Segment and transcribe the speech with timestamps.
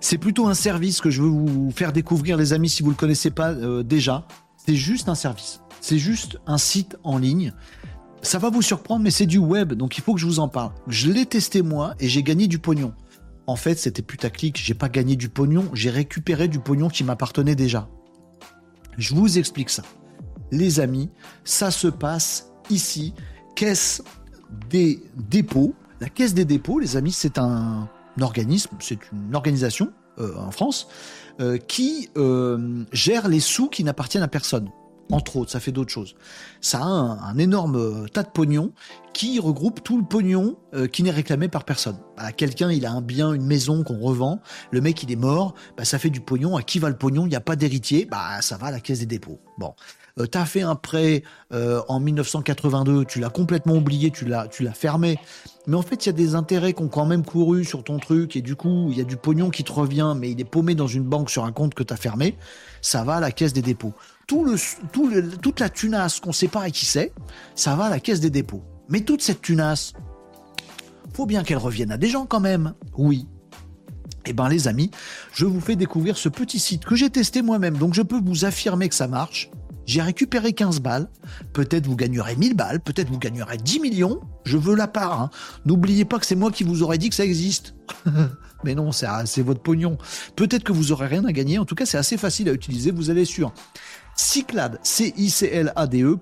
[0.00, 2.94] C'est plutôt un service que je veux vous faire découvrir, les amis, si vous ne
[2.94, 4.26] le connaissez pas euh, déjà.
[4.56, 5.60] C'est juste un service.
[5.80, 7.52] C'est juste un site en ligne.
[8.22, 10.48] Ça va vous surprendre, mais c'est du web, donc il faut que je vous en
[10.48, 10.72] parle.
[10.86, 12.94] Je l'ai testé moi et j'ai gagné du pognon.
[13.46, 14.58] En fait, c'était putaclic.
[14.62, 17.88] J'ai pas gagné du pognon, j'ai récupéré du pognon qui m'appartenait déjà.
[18.96, 19.82] Je vous explique ça.
[20.50, 21.10] Les amis,
[21.44, 23.14] ça se passe ici.
[23.54, 24.02] Caisse
[24.70, 25.74] des dépôts.
[26.00, 27.88] La caisse des dépôts, les amis, c'est un
[28.20, 30.88] organisme, c'est une organisation euh, en France
[31.40, 34.68] euh, qui euh, gère les sous qui n'appartiennent à personne
[35.10, 36.14] entre autres, ça fait d'autres choses.
[36.60, 38.72] Ça a un, énorme euh, tas de pognon
[39.12, 41.96] qui regroupe tout le pognon euh, qui n'est réclamé par personne.
[42.16, 45.54] Bah, quelqu'un, il a un bien, une maison qu'on revend, le mec, il est mort,
[45.76, 46.56] bah, ça fait du pognon.
[46.56, 47.26] À qui va le pognon?
[47.26, 49.40] Il n'y a pas d'héritier, bah, ça va à la caisse des dépôts.
[49.58, 49.74] Bon.
[50.18, 51.22] Euh, t'as fait un prêt
[51.52, 55.18] en 1982, tu l'as complètement oublié, tu l'as, tu l'as fermé.
[55.66, 57.98] Mais en fait, il y a des intérêts qui ont quand même couru sur ton
[57.98, 60.44] truc et du coup, il y a du pognon qui te revient, mais il est
[60.44, 62.36] paumé dans une banque sur un compte que tu as fermé.
[62.82, 63.94] Ça va à la caisse des dépôts
[65.42, 67.12] toute la tunasse qu'on sait pas à qui c'est,
[67.54, 68.62] ça va à la caisse des dépôts.
[68.88, 69.92] Mais toute cette tunasse,
[71.14, 72.74] faut bien qu'elle revienne à des gens quand même.
[72.96, 73.26] Oui.
[74.26, 74.90] Eh ben les amis,
[75.32, 78.44] je vous fais découvrir ce petit site que j'ai testé moi-même, donc je peux vous
[78.44, 79.50] affirmer que ça marche.
[79.90, 81.08] J'ai récupéré 15 balles,
[81.52, 85.20] peut-être vous gagnerez 1000 balles, peut-être vous gagnerez 10 millions, je veux la part.
[85.20, 85.30] Hein.
[85.66, 87.74] N'oubliez pas que c'est moi qui vous aurais dit que ça existe.
[88.62, 89.98] Mais non, c'est votre pognon.
[90.36, 92.92] Peut-être que vous aurez rien à gagner, en tout cas c'est assez facile à utiliser,
[92.92, 93.52] vous allez sur
[94.14, 96.16] Cyclade, c i c l a d e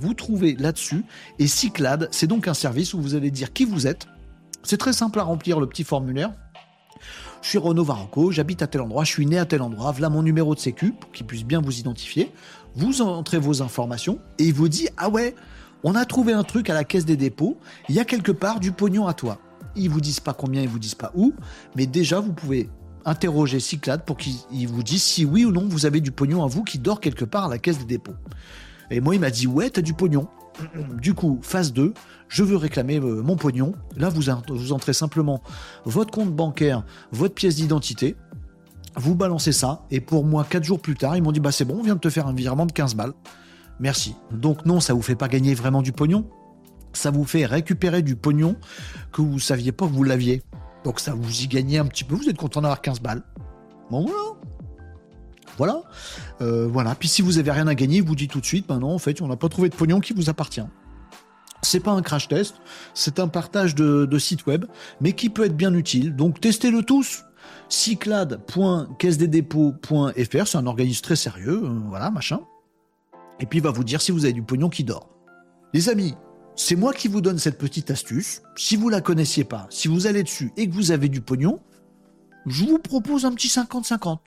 [0.00, 1.04] Vous trouvez là-dessus.
[1.40, 4.06] Et Cyclade, c'est donc un service où vous allez dire qui vous êtes.
[4.62, 6.30] C'est très simple à remplir le petit formulaire.
[7.42, 10.08] Je suis Renaud Varocco, j'habite à tel endroit, je suis né à tel endroit, voilà
[10.10, 12.32] mon numéro de sécu pour qu'il puisse bien vous identifier.
[12.74, 15.34] Vous entrez vos informations et il vous dit Ah ouais,
[15.84, 18.60] on a trouvé un truc à la caisse des dépôts, il y a quelque part
[18.60, 19.38] du pognon à toi.
[19.76, 21.34] Ils vous disent pas combien, ils vous disent pas où,
[21.76, 22.68] mais déjà vous pouvez
[23.04, 26.46] interroger Cyclade pour qu'il vous dise si oui ou non vous avez du pognon à
[26.46, 28.14] vous qui dort quelque part à la caisse des dépôts.
[28.90, 30.28] Et moi, il m'a dit ouais, t'as du pognon.
[31.00, 31.94] Du coup, phase 2,
[32.28, 33.74] je veux réclamer euh, mon pognon.
[33.96, 34.30] Là, vous,
[34.72, 35.42] entrez simplement
[35.84, 38.16] votre compte bancaire, votre pièce d'identité,
[38.96, 41.64] vous balancez ça, et pour moi, 4 jours plus tard, ils m'ont dit bah c'est
[41.64, 43.12] bon, on vient de te faire un virement de 15 balles.
[43.80, 44.16] Merci.
[44.32, 46.28] Donc non, ça vous fait pas gagner vraiment du pognon,
[46.92, 48.56] ça vous fait récupérer du pognon
[49.12, 50.42] que vous saviez pas que vous l'aviez.
[50.84, 53.22] Donc ça vous y gagnez un petit peu, vous êtes content d'avoir 15 balles.
[53.90, 54.37] Bon voilà.
[55.58, 55.82] Voilà.
[56.40, 56.94] Euh, voilà.
[56.94, 58.98] Puis si vous avez rien à gagner, vous dites tout de suite, ben non, en
[58.98, 60.62] fait, on n'a pas trouvé de pognon qui vous appartient.
[61.62, 62.54] C'est pas un crash test,
[62.94, 64.66] c'est un partage de, site web,
[65.00, 66.14] mais qui peut être bien utile.
[66.14, 67.24] Donc testez-le tous.
[67.68, 72.38] cyclade.caisse-des-dépôts.fr, c'est un organisme très sérieux, euh, voilà, machin.
[73.40, 75.08] Et puis il va vous dire si vous avez du pognon qui dort.
[75.74, 76.14] Les amis,
[76.54, 78.42] c'est moi qui vous donne cette petite astuce.
[78.56, 81.58] Si vous la connaissiez pas, si vous allez dessus et que vous avez du pognon,
[82.46, 84.18] je vous propose un petit 50-50.